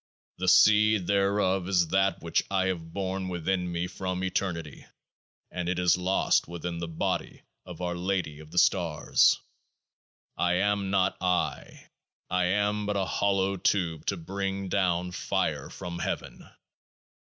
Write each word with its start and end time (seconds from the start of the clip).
The 0.39 0.47
seed 0.47 1.05
thereof 1.05 1.69
is 1.69 1.89
That 1.89 2.23
which 2.23 2.43
I 2.49 2.65
have 2.69 2.91
borne 2.91 3.27
within 3.27 3.71
me 3.71 3.85
from 3.85 4.23
Eternity; 4.23 4.87
and 5.51 5.69
it 5.69 5.77
is 5.77 5.95
lost 5.95 6.47
within 6.47 6.79
the 6.79 6.87
Body 6.87 7.43
of 7.67 7.81
Our 7.81 7.95
Lady 7.95 8.39
of 8.39 8.49
the 8.49 8.57
Stars. 8.57 9.39
I 10.35 10.53
am 10.53 10.89
not 10.89 11.17
I; 11.21 11.91
I 12.31 12.45
am 12.45 12.87
but 12.87 12.97
an 12.97 13.05
hollow 13.05 13.57
tube 13.57 14.07
to 14.07 14.17
bring 14.17 14.69
down 14.69 15.11
Fire 15.11 15.69
from 15.69 15.99
Heaven. 15.99 16.49